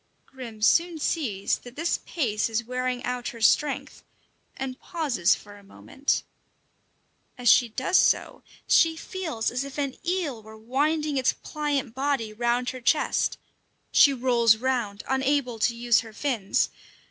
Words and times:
Grim 0.25 0.63
soon 0.63 0.97
sees 0.97 1.59
that 1.59 1.75
this 1.75 1.99
pace 2.07 2.49
is 2.49 2.63
wearing 2.63 3.03
out 3.03 3.27
her 3.27 3.39
strength, 3.39 4.03
and 4.57 4.79
pauses 4.79 5.35
for 5.35 5.57
a 5.57 5.63
moment. 5.63 6.23
As 7.37 7.51
she 7.51 7.69
does 7.69 7.97
so, 7.97 8.41
she 8.65 8.97
feels 8.97 9.51
as 9.51 9.63
if 9.63 9.77
an 9.77 9.95
eel 10.03 10.41
were 10.41 10.57
winding 10.57 11.17
its 11.17 11.33
pliant 11.43 11.93
body 11.93 12.33
round 12.33 12.71
her 12.71 12.81
chest. 12.81 13.37
She 13.91 14.11
rolls 14.11 14.57
round, 14.57 15.03
unable 15.07 15.59
to 15.59 15.75
use 15.75 15.99
her 15.99 16.13
fins. 16.13 16.71